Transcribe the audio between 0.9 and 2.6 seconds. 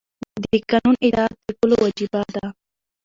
اطاعت د ټولو وجیبه ده.